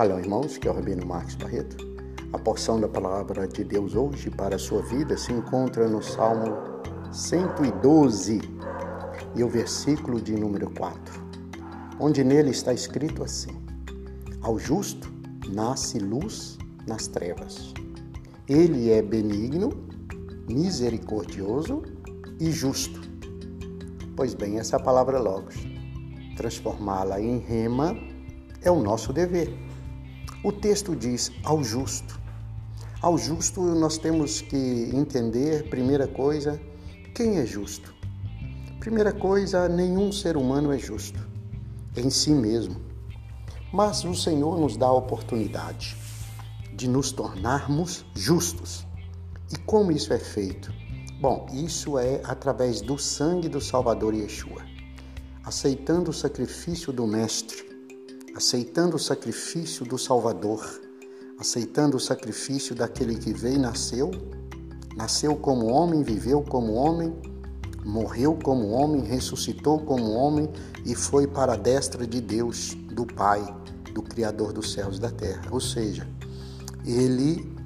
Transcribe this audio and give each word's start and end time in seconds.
Shalom, 0.00 0.18
irmãos, 0.18 0.56
que 0.56 0.66
é 0.66 0.70
o 0.70 0.74
Rabino 0.74 1.04
Marcos 1.04 1.34
Barreto. 1.34 1.76
A 2.32 2.38
porção 2.38 2.80
da 2.80 2.88
palavra 2.88 3.46
de 3.46 3.62
Deus 3.62 3.94
hoje 3.94 4.30
para 4.30 4.56
a 4.56 4.58
sua 4.58 4.80
vida 4.80 5.14
se 5.14 5.30
encontra 5.30 5.86
no 5.86 6.02
Salmo 6.02 6.56
112 7.12 8.40
e 9.36 9.44
o 9.44 9.48
versículo 9.50 10.18
de 10.18 10.34
número 10.34 10.70
4, 10.70 11.22
onde 11.98 12.24
nele 12.24 12.48
está 12.48 12.72
escrito 12.72 13.22
assim: 13.22 13.50
Ao 14.40 14.58
justo 14.58 15.12
nasce 15.46 15.98
luz 15.98 16.56
nas 16.86 17.06
trevas. 17.06 17.74
Ele 18.48 18.90
é 18.90 19.02
benigno, 19.02 19.86
misericordioso 20.48 21.82
e 22.40 22.50
justo. 22.50 23.02
Pois 24.16 24.32
bem, 24.32 24.58
essa 24.58 24.80
palavra 24.80 25.18
logos, 25.18 25.56
transformá-la 26.38 27.20
em 27.20 27.36
rema 27.36 27.94
é 28.62 28.70
o 28.70 28.80
nosso 28.80 29.12
dever. 29.12 29.68
O 30.42 30.50
texto 30.50 30.96
diz 30.96 31.30
ao 31.44 31.62
justo. 31.62 32.18
Ao 33.02 33.18
justo 33.18 33.60
nós 33.60 33.98
temos 33.98 34.40
que 34.40 34.90
entender, 34.94 35.68
primeira 35.68 36.08
coisa, 36.08 36.58
quem 37.14 37.36
é 37.36 37.44
justo. 37.44 37.94
Primeira 38.78 39.12
coisa, 39.12 39.68
nenhum 39.68 40.10
ser 40.10 40.38
humano 40.38 40.72
é 40.72 40.78
justo 40.78 41.20
em 41.94 42.08
si 42.08 42.30
mesmo. 42.30 42.76
Mas 43.70 44.02
o 44.02 44.14
Senhor 44.14 44.58
nos 44.58 44.78
dá 44.78 44.86
a 44.86 44.92
oportunidade 44.94 45.94
de 46.74 46.88
nos 46.88 47.12
tornarmos 47.12 48.06
justos. 48.14 48.86
E 49.52 49.58
como 49.58 49.92
isso 49.92 50.10
é 50.14 50.18
feito? 50.18 50.72
Bom, 51.20 51.46
isso 51.52 51.98
é 51.98 52.22
através 52.24 52.80
do 52.80 52.96
sangue 52.96 53.46
do 53.46 53.60
Salvador 53.60 54.14
Yeshua, 54.14 54.62
aceitando 55.44 56.10
o 56.10 56.14
sacrifício 56.14 56.94
do 56.94 57.06
Mestre 57.06 57.69
aceitando 58.34 58.96
o 58.96 58.98
sacrifício 58.98 59.84
do 59.84 59.98
Salvador, 59.98 60.80
aceitando 61.38 61.96
o 61.96 62.00
sacrifício 62.00 62.74
daquele 62.74 63.16
que 63.16 63.32
veio 63.32 63.56
e 63.56 63.58
nasceu, 63.58 64.10
nasceu 64.96 65.36
como 65.36 65.66
homem, 65.66 66.02
viveu 66.02 66.42
como 66.42 66.74
homem, 66.74 67.14
morreu 67.84 68.38
como 68.42 68.68
homem, 68.70 69.02
ressuscitou 69.02 69.80
como 69.80 70.12
homem 70.12 70.48
e 70.84 70.94
foi 70.94 71.26
para 71.26 71.54
a 71.54 71.56
destra 71.56 72.06
de 72.06 72.20
Deus, 72.20 72.76
do 72.92 73.06
Pai, 73.06 73.42
do 73.94 74.02
Criador 74.02 74.52
dos 74.52 74.72
céus 74.72 74.98
e 74.98 75.00
da 75.00 75.10
terra. 75.10 75.42
Ou 75.50 75.60
seja, 75.60 76.06
ele 76.84 77.56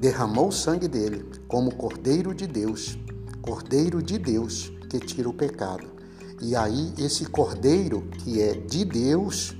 derramou 0.00 0.48
o 0.48 0.52
sangue 0.52 0.88
dele 0.88 1.24
como 1.46 1.74
Cordeiro 1.74 2.34
de 2.34 2.46
Deus, 2.46 2.98
Cordeiro 3.42 4.02
de 4.02 4.18
Deus 4.18 4.72
que 4.88 4.98
tira 4.98 5.28
o 5.28 5.34
pecado. 5.34 5.86
E 6.40 6.56
aí, 6.56 6.92
esse 6.98 7.26
Cordeiro 7.26 8.02
que 8.24 8.40
é 8.40 8.54
de 8.54 8.84
Deus, 8.84 9.54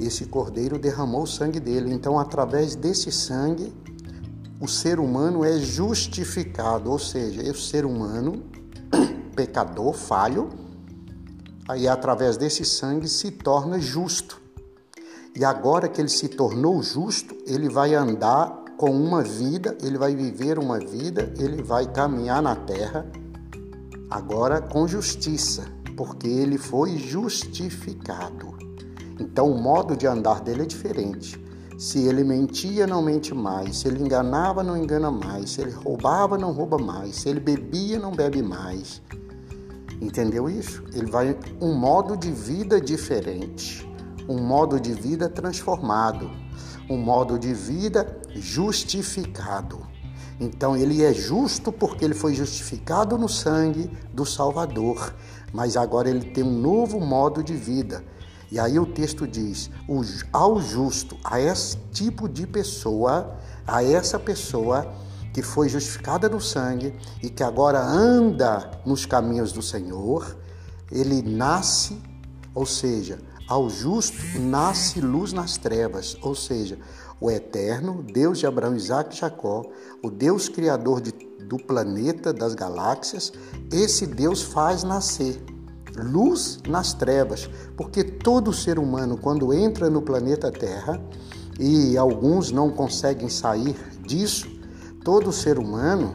esse 0.00 0.26
cordeiro 0.26 0.78
derramou 0.78 1.22
o 1.22 1.26
sangue 1.26 1.58
dele. 1.58 1.92
Então, 1.92 2.18
através 2.18 2.74
desse 2.74 3.10
sangue, 3.10 3.72
o 4.60 4.66
ser 4.66 4.98
humano 4.98 5.44
é 5.44 5.58
justificado, 5.58 6.90
ou 6.90 6.98
seja, 6.98 7.42
o 7.50 7.54
ser 7.54 7.84
humano, 7.84 8.42
pecador, 9.34 9.92
falho, 9.94 10.48
aí 11.68 11.86
através 11.86 12.36
desse 12.36 12.64
sangue 12.64 13.08
se 13.08 13.30
torna 13.30 13.80
justo. 13.80 14.40
E 15.36 15.44
agora 15.44 15.88
que 15.88 16.00
ele 16.00 16.08
se 16.08 16.28
tornou 16.28 16.82
justo, 16.82 17.36
ele 17.46 17.68
vai 17.68 17.94
andar 17.94 18.64
com 18.76 18.90
uma 18.90 19.22
vida, 19.22 19.76
ele 19.82 19.98
vai 19.98 20.14
viver 20.14 20.58
uma 20.58 20.78
vida, 20.78 21.32
ele 21.38 21.62
vai 21.62 21.86
caminhar 21.86 22.42
na 22.42 22.56
terra, 22.56 23.06
agora 24.10 24.60
com 24.60 24.88
justiça, 24.88 25.66
porque 25.96 26.26
ele 26.26 26.58
foi 26.58 26.96
justificado. 26.96 28.67
Então 29.18 29.50
o 29.50 29.60
modo 29.60 29.96
de 29.96 30.06
andar 30.06 30.40
dele 30.40 30.62
é 30.62 30.66
diferente. 30.66 31.42
Se 31.78 32.00
ele 32.06 32.24
mentia, 32.24 32.86
não 32.86 33.00
mente 33.00 33.32
mais. 33.34 33.78
Se 33.78 33.88
ele 33.88 34.02
enganava, 34.02 34.64
não 34.64 34.76
engana 34.76 35.10
mais. 35.10 35.50
Se 35.50 35.60
ele 35.60 35.70
roubava, 35.70 36.36
não 36.36 36.52
rouba 36.52 36.76
mais. 36.76 37.16
Se 37.16 37.28
ele 37.28 37.40
bebia, 37.40 37.98
não 37.98 38.10
bebe 38.10 38.42
mais. 38.42 39.00
Entendeu 40.00 40.48
isso? 40.48 40.82
Ele 40.92 41.10
vai 41.10 41.36
um 41.60 41.74
modo 41.74 42.16
de 42.16 42.30
vida 42.30 42.80
diferente, 42.80 43.88
um 44.28 44.40
modo 44.40 44.80
de 44.80 44.92
vida 44.92 45.28
transformado, 45.28 46.30
um 46.88 46.96
modo 46.96 47.38
de 47.38 47.52
vida 47.52 48.20
justificado. 48.34 49.86
Então 50.40 50.76
ele 50.76 51.04
é 51.04 51.12
justo 51.12 51.72
porque 51.72 52.04
ele 52.04 52.14
foi 52.14 52.32
justificado 52.32 53.18
no 53.18 53.28
sangue 53.28 53.90
do 54.12 54.24
Salvador, 54.24 55.14
mas 55.52 55.76
agora 55.76 56.08
ele 56.08 56.30
tem 56.30 56.44
um 56.44 56.60
novo 56.60 57.00
modo 57.00 57.42
de 57.42 57.54
vida 57.54 58.04
e 58.50 58.58
aí 58.58 58.78
o 58.78 58.86
texto 58.86 59.26
diz: 59.26 59.70
ao 60.32 60.60
justo, 60.60 61.16
a 61.24 61.40
esse 61.40 61.76
tipo 61.92 62.28
de 62.28 62.46
pessoa, 62.46 63.36
a 63.66 63.84
essa 63.84 64.18
pessoa 64.18 64.92
que 65.32 65.42
foi 65.42 65.68
justificada 65.68 66.28
no 66.28 66.40
sangue 66.40 66.94
e 67.22 67.28
que 67.28 67.42
agora 67.42 67.80
anda 67.80 68.70
nos 68.84 69.04
caminhos 69.04 69.52
do 69.52 69.62
Senhor, 69.62 70.36
ele 70.90 71.22
nasce, 71.22 72.00
ou 72.54 72.64
seja, 72.64 73.18
ao 73.46 73.68
justo 73.68 74.16
nasce 74.40 75.00
luz 75.00 75.32
nas 75.32 75.56
trevas, 75.56 76.16
ou 76.22 76.34
seja, 76.34 76.78
o 77.20 77.30
eterno 77.30 78.02
Deus 78.02 78.38
de 78.38 78.46
Abraão, 78.46 78.74
Isaac 78.74 79.14
e 79.14 79.18
Jacó, 79.18 79.64
o 80.02 80.10
Deus 80.10 80.48
criador 80.48 81.00
de, 81.00 81.12
do 81.12 81.56
planeta, 81.56 82.32
das 82.32 82.54
galáxias, 82.54 83.32
esse 83.70 84.06
Deus 84.06 84.42
faz 84.42 84.82
nascer 84.82 85.42
luz 86.02 86.60
nas 86.68 86.92
trevas, 86.92 87.48
porque 87.76 88.02
todo 88.04 88.52
ser 88.52 88.78
humano, 88.78 89.16
quando 89.16 89.52
entra 89.52 89.90
no 89.90 90.02
planeta 90.02 90.50
Terra, 90.50 91.00
e 91.58 91.98
alguns 91.98 92.52
não 92.52 92.70
conseguem 92.70 93.28
sair 93.28 93.76
disso, 94.06 94.48
todo 95.04 95.32
ser 95.32 95.58
humano, 95.58 96.14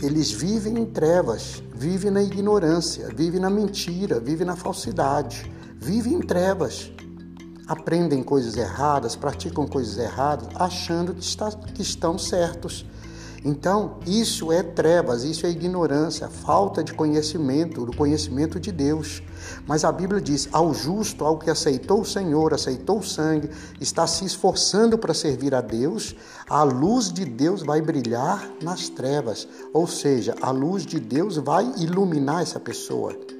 eles 0.00 0.30
vivem 0.30 0.78
em 0.78 0.86
trevas, 0.86 1.62
vivem 1.74 2.10
na 2.10 2.22
ignorância, 2.22 3.08
vivem 3.08 3.40
na 3.40 3.50
mentira, 3.50 4.20
vivem 4.20 4.46
na 4.46 4.54
falsidade, 4.54 5.50
vivem 5.76 6.14
em 6.14 6.20
trevas. 6.20 6.92
Aprendem 7.66 8.22
coisas 8.22 8.56
erradas, 8.56 9.14
praticam 9.16 9.66
coisas 9.66 9.98
erradas, 9.98 10.48
achando 10.54 11.12
que, 11.12 11.22
está, 11.22 11.50
que 11.50 11.82
estão 11.82 12.16
certos. 12.16 12.86
Então, 13.44 13.98
isso 14.06 14.50
é 14.50 14.62
trevas, 14.62 15.22
isso 15.22 15.46
é 15.46 15.50
ignorância, 15.50 16.28
falta 16.28 16.82
de 16.82 16.92
conhecimento, 16.92 17.86
do 17.86 17.96
conhecimento 17.96 18.58
de 18.58 18.72
Deus. 18.72 19.22
Mas 19.66 19.84
a 19.84 19.92
Bíblia 19.92 20.20
diz: 20.20 20.48
ao 20.52 20.74
justo, 20.74 21.24
ao 21.24 21.38
que 21.38 21.50
aceitou 21.50 22.00
o 22.00 22.04
Senhor, 22.04 22.52
aceitou 22.52 22.98
o 22.98 23.02
sangue, 23.02 23.50
está 23.80 24.06
se 24.06 24.24
esforçando 24.24 24.98
para 24.98 25.14
servir 25.14 25.54
a 25.54 25.60
Deus, 25.60 26.14
a 26.48 26.62
luz 26.62 27.12
de 27.12 27.24
Deus 27.24 27.62
vai 27.62 27.80
brilhar 27.80 28.50
nas 28.62 28.88
trevas. 28.88 29.46
Ou 29.72 29.86
seja, 29.86 30.34
a 30.40 30.50
luz 30.50 30.84
de 30.84 30.98
Deus 30.98 31.36
vai 31.36 31.72
iluminar 31.78 32.42
essa 32.42 32.58
pessoa. 32.58 33.37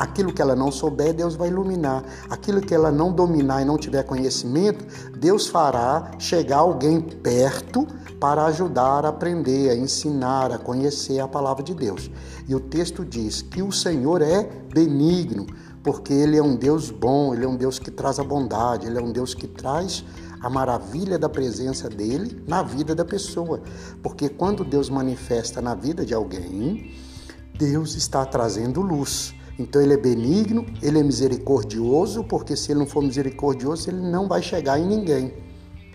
Aquilo 0.00 0.32
que 0.32 0.40
ela 0.40 0.56
não 0.56 0.72
souber, 0.72 1.12
Deus 1.12 1.34
vai 1.34 1.48
iluminar. 1.48 2.02
Aquilo 2.30 2.62
que 2.62 2.74
ela 2.74 2.90
não 2.90 3.12
dominar 3.12 3.60
e 3.60 3.66
não 3.66 3.76
tiver 3.76 4.02
conhecimento, 4.02 4.82
Deus 5.14 5.46
fará 5.46 6.12
chegar 6.18 6.56
alguém 6.56 7.02
perto 7.02 7.86
para 8.18 8.46
ajudar 8.46 9.04
a 9.04 9.10
aprender, 9.10 9.68
a 9.68 9.76
ensinar, 9.76 10.52
a 10.52 10.58
conhecer 10.58 11.20
a 11.20 11.28
palavra 11.28 11.62
de 11.62 11.74
Deus. 11.74 12.10
E 12.48 12.54
o 12.54 12.60
texto 12.60 13.04
diz 13.04 13.42
que 13.42 13.60
o 13.60 13.70
Senhor 13.70 14.22
é 14.22 14.44
benigno, 14.72 15.46
porque 15.84 16.14
Ele 16.14 16.38
é 16.38 16.42
um 16.42 16.56
Deus 16.56 16.90
bom, 16.90 17.34
Ele 17.34 17.44
é 17.44 17.48
um 17.48 17.56
Deus 17.56 17.78
que 17.78 17.90
traz 17.90 18.18
a 18.18 18.24
bondade, 18.24 18.86
Ele 18.86 18.96
é 18.96 19.02
um 19.02 19.12
Deus 19.12 19.34
que 19.34 19.46
traz 19.46 20.02
a 20.40 20.48
maravilha 20.48 21.18
da 21.18 21.28
presença 21.28 21.90
dele 21.90 22.42
na 22.48 22.62
vida 22.62 22.94
da 22.94 23.04
pessoa. 23.04 23.60
Porque 24.02 24.30
quando 24.30 24.64
Deus 24.64 24.88
manifesta 24.88 25.60
na 25.60 25.74
vida 25.74 26.06
de 26.06 26.14
alguém, 26.14 26.90
Deus 27.54 27.94
está 27.94 28.24
trazendo 28.24 28.80
luz. 28.80 29.34
Então 29.60 29.80
ele 29.80 29.92
é 29.92 29.96
benigno, 29.96 30.66
ele 30.82 30.98
é 30.98 31.02
misericordioso, 31.02 32.24
porque 32.24 32.56
se 32.56 32.72
ele 32.72 32.80
não 32.80 32.86
for 32.86 33.02
misericordioso, 33.02 33.90
ele 33.90 34.00
não 34.00 34.26
vai 34.26 34.42
chegar 34.42 34.78
em 34.78 34.86
ninguém 34.86 35.32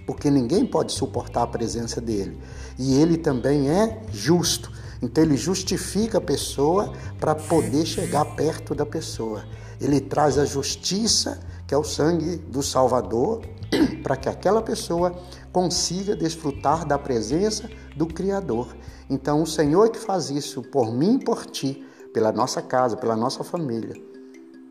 porque 0.06 0.30
ninguém 0.30 0.66
pode 0.66 0.92
suportar 0.92 1.44
a 1.44 1.48
presença 1.48 2.00
dele. 2.00 2.38
E 2.78 3.02
ele 3.02 3.18
também 3.18 3.70
é 3.70 4.02
justo. 4.12 4.72
Então 5.02 5.24
ele 5.24 5.36
justifica 5.36 6.20
a 6.20 6.22
pessoa 6.22 6.94
para 7.20 7.36
poder 7.36 7.86
chegar 7.86 8.24
perto 8.36 8.74
da 8.74 8.86
pessoa. 8.86 9.44
Ele 9.82 10.00
traz 10.00 10.38
a 10.38 10.46
justiça, 10.46 11.40
que 11.68 11.74
é 11.74 11.78
o 11.78 11.84
sangue 11.84 12.38
do 12.38 12.64
Salvador, 12.64 13.42
para 14.04 14.16
que 14.16 14.30
aquela 14.30 14.62
pessoa 14.62 15.14
consiga 15.52 16.16
desfrutar 16.16 16.86
da 16.86 16.98
presença 16.98 17.70
do 17.96 18.06
Criador. 18.06 18.76
Então 19.10 19.42
o 19.42 19.48
Senhor 19.48 19.90
que 19.90 20.00
faz 20.00 20.30
isso 20.30 20.62
por 20.62 20.94
mim 20.94 21.16
e 21.16 21.24
por 21.24 21.46
ti, 21.46 21.86
pela 22.16 22.32
nossa 22.32 22.62
casa, 22.62 22.96
pela 22.96 23.18
nossa 23.18 23.44
família. 23.44 23.94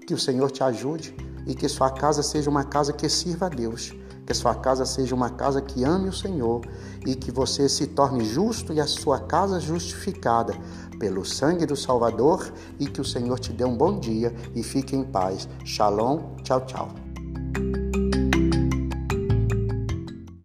Que 0.06 0.14
o 0.14 0.18
Senhor 0.18 0.50
te 0.50 0.64
ajude 0.64 1.14
e 1.46 1.54
que 1.54 1.68
sua 1.68 1.90
casa 1.90 2.22
seja 2.22 2.48
uma 2.48 2.64
casa 2.64 2.90
que 2.90 3.06
sirva 3.06 3.44
a 3.44 3.50
Deus 3.50 3.94
que 4.26 4.32
sua 4.32 4.54
casa 4.54 4.86
seja 4.86 5.14
uma 5.14 5.28
casa 5.28 5.60
que 5.60 5.84
ame 5.84 6.08
o 6.08 6.12
Senhor 6.12 6.62
e 7.06 7.14
que 7.14 7.30
você 7.30 7.68
se 7.68 7.86
torne 7.88 8.24
justo 8.24 8.72
e 8.72 8.80
a 8.80 8.86
sua 8.86 9.20
casa 9.20 9.60
justificada 9.60 10.54
pelo 10.98 11.26
sangue 11.26 11.66
do 11.66 11.76
Salvador 11.76 12.50
e 12.78 12.86
que 12.86 13.02
o 13.02 13.04
Senhor 13.04 13.38
te 13.38 13.52
dê 13.52 13.64
um 13.64 13.76
bom 13.76 13.98
dia 13.98 14.34
e 14.54 14.62
fique 14.62 14.96
em 14.96 15.04
paz. 15.04 15.46
Shalom, 15.64 16.36
tchau, 16.42 16.64
tchau. 16.64 17.03